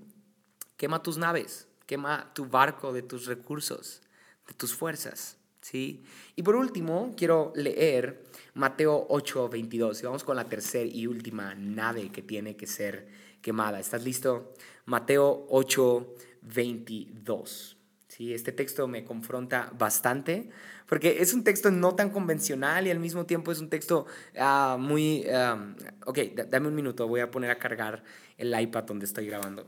[0.78, 4.04] quema tus naves, quema tu barco de tus recursos,
[4.48, 5.38] de tus fuerzas.
[5.68, 6.04] ¿Sí?
[6.36, 10.02] Y por último, quiero leer Mateo 8, 22.
[10.02, 13.08] Y vamos con la tercera y última nave que tiene que ser
[13.42, 13.80] quemada.
[13.80, 14.54] ¿Estás listo?
[14.86, 17.78] Mateo 8, 22.
[18.08, 18.34] ¿sí?
[18.34, 20.50] Este texto me confronta bastante
[20.88, 24.06] porque es un texto no tan convencional y al mismo tiempo es un texto
[24.40, 25.26] uh, muy...
[25.28, 25.76] Um,
[26.06, 28.04] ok, dame un minuto, voy a poner a cargar
[28.38, 29.68] el iPad donde estoy grabando.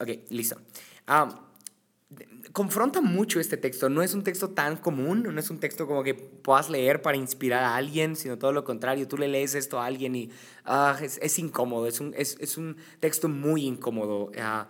[0.00, 0.60] Ok, listo.
[1.08, 1.46] Um,
[2.52, 3.88] confronta mucho este texto.
[3.88, 7.16] No es un texto tan común, no es un texto como que puedas leer para
[7.16, 9.08] inspirar a alguien, sino todo lo contrario.
[9.08, 10.30] Tú le lees esto a alguien y
[10.66, 14.26] uh, es, es, incómodo, es un, es, es un, texto muy incómodo.
[14.26, 14.66] Uh,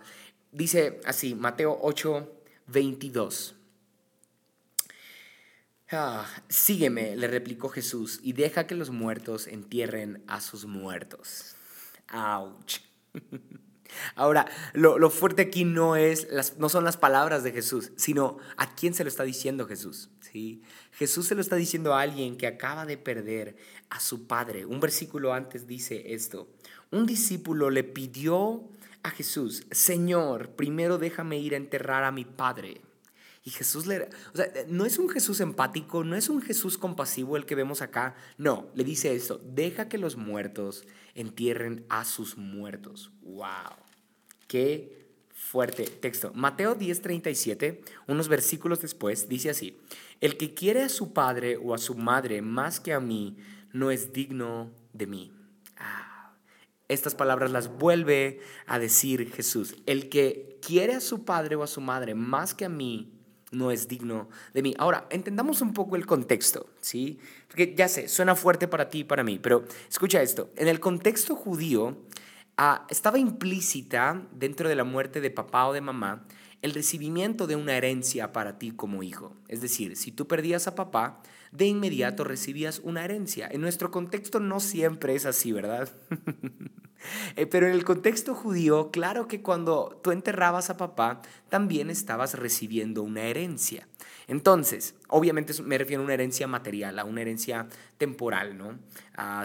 [0.51, 2.31] Dice así, Mateo 8,
[2.67, 3.55] 22.
[5.91, 11.55] Ah, sígueme, le replicó Jesús, y deja que los muertos entierren a sus muertos.
[12.09, 12.81] ¡Auch!
[14.15, 18.75] Ahora, lo, fuerte aquí no, es las, no son las palabras de Jesús, sino a
[18.75, 20.09] quién se lo está diciendo Jesús.
[20.21, 20.61] ¿sí?
[20.91, 23.55] Jesús se lo está diciendo a alguien que acaba de perder
[23.89, 24.65] a su padre.
[24.65, 26.47] Un versículo antes dice esto.
[26.91, 28.69] Un discípulo le pidió
[29.03, 32.81] a Jesús, Señor, primero déjame ir a enterrar a mi padre.
[33.47, 34.09] Y Jesús le...
[34.33, 37.81] O sea, no es un Jesús empático, no es un Jesús compasivo el que vemos
[37.81, 38.13] acá.
[38.37, 40.83] No, le dice esto, deja que los muertos
[41.17, 43.11] entierren a sus muertos.
[43.21, 43.75] ¡Wow!
[44.47, 46.31] Qué fuerte texto.
[46.33, 49.77] Mateo 10:37, unos versículos después, dice así,
[50.21, 53.37] el que quiere a su padre o a su madre más que a mí,
[53.73, 55.33] no es digno de mí.
[56.89, 59.75] Estas palabras las vuelve a decir Jesús.
[59.85, 63.16] El que quiere a su padre o a su madre más que a mí,
[63.51, 64.73] no es digno de mí.
[64.77, 67.19] Ahora, entendamos un poco el contexto, ¿sí?
[67.47, 70.51] Porque ya sé, suena fuerte para ti y para mí, pero escucha esto.
[70.55, 71.97] En el contexto judío
[72.57, 76.25] ah, estaba implícita dentro de la muerte de papá o de mamá
[76.61, 79.35] el recibimiento de una herencia para ti como hijo.
[79.47, 83.47] Es decir, si tú perdías a papá, de inmediato recibías una herencia.
[83.49, 85.89] En nuestro contexto no siempre es así, ¿verdad?
[87.35, 92.33] Eh, pero en el contexto judío, claro que cuando tú enterrabas a papá, también estabas
[92.33, 93.87] recibiendo una herencia.
[94.27, 98.77] Entonces, obviamente me refiero a una herencia material, a una herencia temporal, ¿no?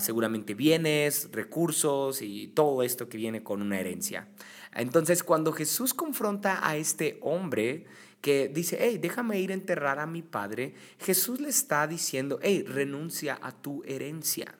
[0.00, 4.28] seguramente bienes, recursos y todo esto que viene con una herencia.
[4.74, 7.86] Entonces, cuando Jesús confronta a este hombre,
[8.22, 12.64] que dice, hey, déjame ir a enterrar a mi padre, Jesús le está diciendo, hey,
[12.66, 14.54] renuncia a tu herencia.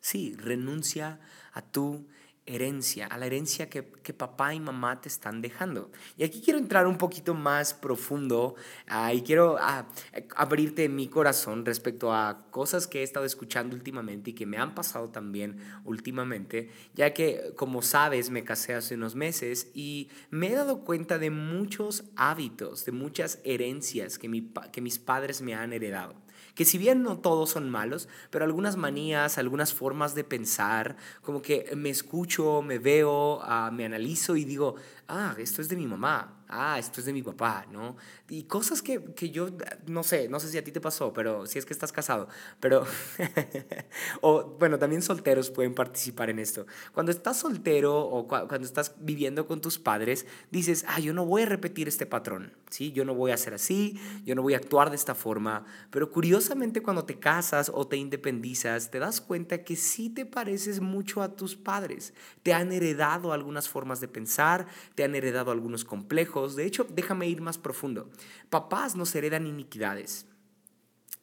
[0.00, 1.20] Sí, renuncia a
[1.62, 2.06] tu
[2.48, 5.90] herencia, a la herencia que, papá y mamá te están dejando.
[6.16, 8.54] Y aquí quiero entrar un poquito más profundo
[8.86, 9.86] ah, y quiero ah,
[10.34, 14.74] abrirte mi corazón respecto a cosas que he estado escuchando últimamente y que me han
[14.74, 20.54] pasado también últimamente, ya que como sabes me casé hace unos meses y me he
[20.54, 25.74] dado cuenta de muchos hábitos, de muchas herencias que, mi, que mis padres me han
[25.74, 26.14] heredado
[26.58, 31.40] que si bien no todos son malos, pero algunas manías, algunas formas de pensar, como
[31.40, 34.74] que me escucho, me veo, ah, me analizo y digo,
[35.06, 37.96] ah, esto es de mi mamá, ah, esto es de mi papá, ¿no?
[38.28, 39.48] Y cosas que, que, yo,
[39.86, 42.28] no sé, no sé si a ti te pasó, pero si es que estás casado,
[42.58, 42.84] pero,
[44.22, 46.66] o bueno, también solteros pueden participar en esto.
[46.92, 51.42] Cuando estás soltero o cuando estás viviendo con tus padres, dices, ah, yo no voy
[51.42, 52.92] a repetir este patrón, ¿sí?
[52.92, 56.10] Yo no voy a hacer así, yo no voy a actuar de esta forma, pero
[56.10, 61.22] curiosamente cuando te casas o te independizas, te das cuenta que sí te pareces mucho
[61.22, 66.37] a tus padres, te han heredado algunas formas de pensar, te han heredado algunos complejos.
[66.46, 68.08] De hecho, déjame ir más profundo.
[68.50, 70.27] Papás nos heredan iniquidades.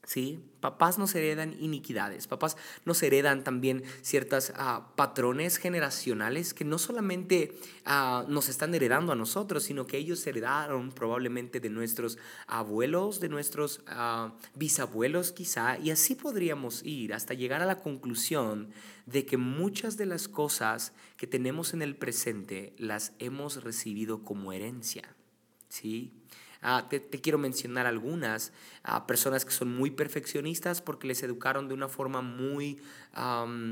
[0.05, 0.39] ¿Sí?
[0.59, 7.57] Papás nos heredan iniquidades, papás nos heredan también ciertos ah, patrones generacionales que no solamente
[7.85, 13.29] ah, nos están heredando a nosotros, sino que ellos heredaron probablemente de nuestros abuelos, de
[13.29, 18.69] nuestros ah, bisabuelos quizá, y así podríamos ir hasta llegar a la conclusión
[19.07, 24.53] de que muchas de las cosas que tenemos en el presente las hemos recibido como
[24.53, 25.15] herencia.
[25.67, 26.13] ¿Sí?
[26.67, 28.51] Ah, te, quiero mencionar algunas
[28.81, 32.81] ah, personas que son muy perfeccionistas porque les educaron de una forma muy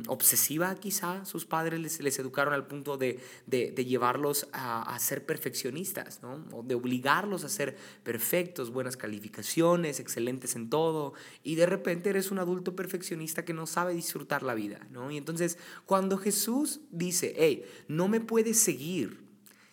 [0.07, 1.25] obsesiva quizá.
[1.25, 6.45] Sus padres les, les educaron al punto de, de, llevarlos a, a, ser perfeccionistas, ¿no?
[6.53, 11.13] o de obligarlos a ser perfectos, buenas calificaciones, excelentes en todo.
[11.43, 14.87] Y de repente eres un adulto perfeccionista que no sabe disfrutar la vida.
[14.91, 15.09] ¿no?
[15.09, 19.23] Y entonces cuando Jesús dice, hey, no me puedes seguir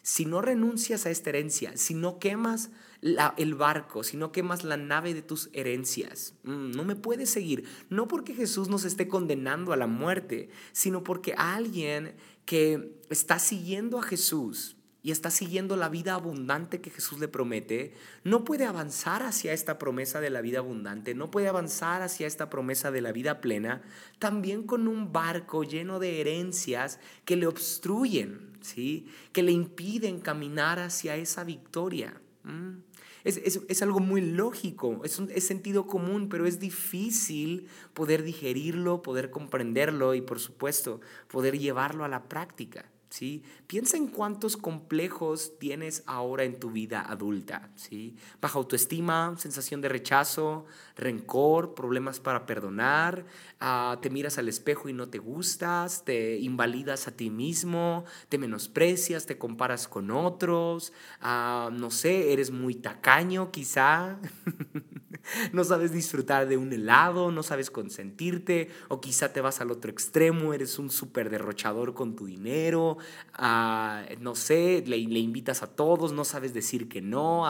[0.03, 2.71] si no renuncias a esta herencia, si no quemas
[3.03, 6.35] el barco, si no quemas la nave de tus herencias.
[6.43, 7.65] Mm, no me puedes seguir.
[7.89, 13.99] No porque Jesús nos esté condenando a la muerte, sino porque alguien que está siguiendo
[13.99, 19.23] a Jesús y está siguiendo la vida abundante que Jesús le promete, no puede avanzar
[19.23, 23.13] hacia esta promesa de la vida abundante, no puede avanzar hacia esta promesa de la
[23.13, 23.83] vida plena,
[24.19, 29.07] también con un barco lleno de herencias que le obstruyen, ¿sí?
[29.33, 32.21] que le impiden caminar hacia esa victoria.
[32.45, 32.90] Mm.
[33.25, 40.15] Es, algo muy lógico, es, es sentido común, pero es difícil poder digerirlo, poder comprenderlo
[40.15, 42.91] y por supuesto poder llevarlo a la práctica.
[43.11, 43.43] ¿Sí?
[43.67, 48.17] Piensa en cuántos complejos tienes ahora en tu vida adulta, ¿sí?
[48.41, 50.65] Baja autoestima, sensación de rechazo,
[50.97, 53.27] rencor, problemas para perdonar,
[53.59, 58.39] ah, te miras al espejo y no te gustas, te invalidas a ti mismo, te
[58.39, 64.19] menosprecias, te comparas con otros, ah, no sé, eres muy tacaño quizá,
[65.53, 69.91] no sabes disfrutar de un helado, no sabes consentirte, o quizá te vas al otro
[69.91, 72.99] extremo, eres un súper derrochador con tu dinero,
[73.35, 77.45] ah, no sé, le, invitas a todos, no sabes decir que no,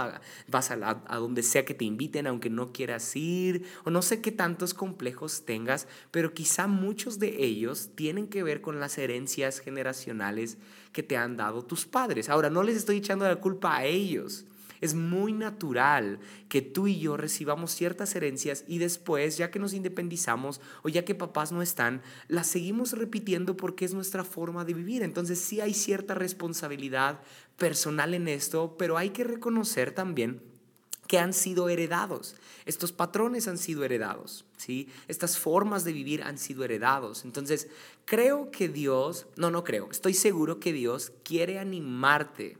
[0.48, 4.20] vas a, a donde sea que te inviten aunque no quieras ir o no sé
[4.20, 9.60] qué tantos complejos tengas, pero quizá muchos de ellos tienen que ver con las herencias
[9.60, 10.58] generacionales
[10.92, 12.28] que te han dado tus padres.
[12.28, 14.44] Ahora, no les estoy echando la culpa a ellos.
[14.80, 19.74] Es muy natural que tú y yo recibamos ciertas herencias y después, ya que nos
[19.74, 24.74] independizamos o ya que papás no están, las seguimos repitiendo porque es nuestra forma de
[24.74, 25.02] vivir.
[25.02, 27.20] Entonces sí hay cierta responsabilidad
[27.56, 30.40] personal en esto, pero hay que reconocer también
[31.10, 32.36] que han sido heredados.
[32.66, 34.88] Estos patrones han sido heredados, ¿sí?
[35.08, 37.24] Estas formas de vivir han sido heredados.
[37.24, 37.66] Entonces,
[38.04, 42.58] creo que Dios, no, no creo, estoy seguro que Dios quiere animarte,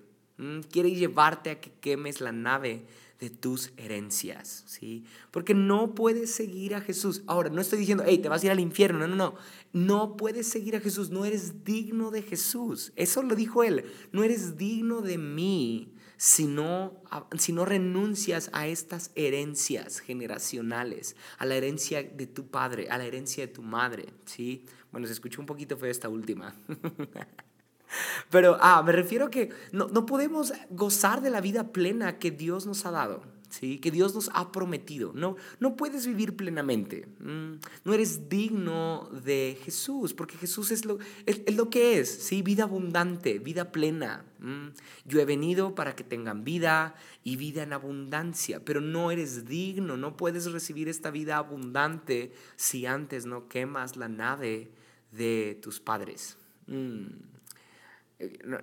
[0.71, 2.85] quiere llevarte a que quemes la nave
[3.21, 5.05] de tus herencias, ¿sí?
[5.31, 7.23] Porque no puedes seguir a Jesús.
[7.27, 9.35] Ahora, no estoy diciendo, hey, te vas a ir al infierno, no, no, no.
[9.73, 12.93] No puedes seguir a Jesús, no eres digno de Jesús.
[12.97, 17.03] Eso lo dijo él, no eres digno de mí si no,
[17.39, 23.07] si no renuncias a estas herencias generacionales, a la herencia de tu padre, a la
[23.07, 24.67] herencia de tu madre, ¿sí?
[24.93, 26.55] Bueno, se escuchó un poquito fue esta última.
[28.31, 32.67] Pero, ah, me refiero que no, no podemos gozar de la vida plena que Dios
[32.67, 33.23] nos ha dado.
[33.51, 33.79] ¿sí?
[33.79, 35.13] que Dios nos ha prometido.
[35.15, 37.07] No, no puedes vivir plenamente.
[37.19, 42.43] Mm, no eres digno de Jesús, porque Jesús es lo, es, lo que es, ¿sí?
[42.43, 44.25] vida abundante, vida plena.
[44.39, 44.69] Mm,
[45.05, 49.97] yo he venido para que tengan vida y vida en abundancia, pero no eres digno,
[49.97, 54.71] no puedes recibir esta vida abundante si antes no quemas la nave
[55.13, 56.37] de tus padres.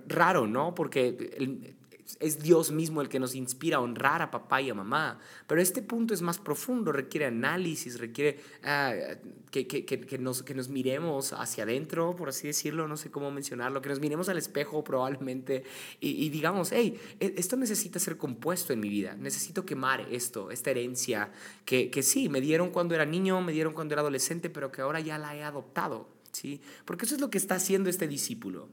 [0.08, 0.76] Raro, ¿no?
[0.76, 1.76] Porque
[2.20, 5.20] es Dios mismo el que nos inspira a honrar a papá y a mamá.
[5.46, 8.94] Pero este punto es más profundo, requiere análisis, requiere ah,
[9.52, 13.32] que, que, que, nos, que nos miremos hacia adentro, por así decirlo, no sé cómo
[13.32, 15.64] mencionarlo, que nos miremos al espejo probablemente
[16.00, 20.52] y, y digamos, hey, e, esto necesita ser compuesto en mi vida, necesito quemar esto,
[20.52, 21.32] esta herencia
[21.66, 24.82] que, que sí, me dieron cuando era niño, me dieron cuando era adolescente, pero que
[24.82, 26.17] ahora ya la he adoptado.
[26.32, 26.62] ¿Sí?
[26.86, 28.70] Porque eso es lo que está haciendo este discípulo.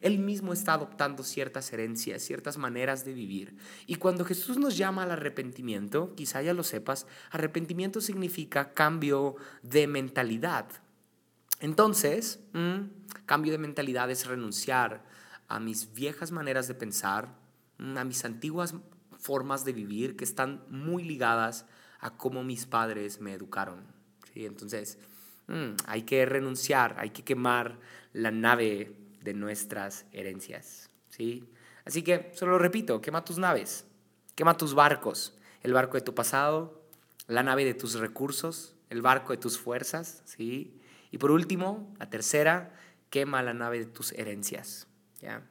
[0.00, 3.56] Él mismo está adoptando ciertas herencias, ciertas maneras de vivir.
[3.86, 9.86] Y cuando Jesús nos llama al arrepentimiento, quizá ya lo sepas, arrepentimiento significa cambio de
[9.86, 10.66] mentalidad.
[11.60, 12.40] Entonces,
[13.26, 15.04] cambio de mentalidad es renunciar
[15.48, 17.38] a mis viejas maneras de pensar,
[17.78, 18.74] a mis antiguas
[19.18, 21.66] formas de vivir que están muy ligadas
[22.00, 23.86] a cómo mis padres me educaron.
[24.32, 24.44] ¿sí?
[24.44, 24.98] Entonces,
[25.46, 27.78] Mm, hay que renunciar, hay que quemar
[28.12, 30.90] la nave de nuestras herencias.
[31.10, 31.44] ¿sí?
[31.84, 33.86] Así que, solo repito, quema tus naves,
[34.34, 36.82] quema tus barcos, el barco de tu pasado,
[37.26, 40.80] la nave de tus recursos, el barco de tus fuerzas, ¿sí?
[41.10, 42.74] Y por último, la tercera,
[43.10, 44.86] quema la nave de tus herencias,
[45.20, 45.42] ¿ya?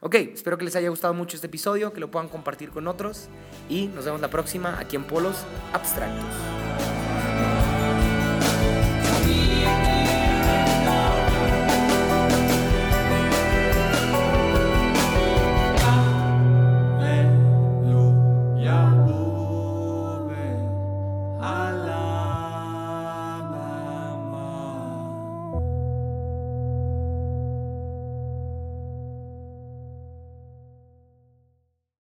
[0.00, 3.28] Ok, espero que les haya gustado mucho este episodio, que lo puedan compartir con otros
[3.68, 7.01] y nos vemos la próxima aquí en Polos Abstractos.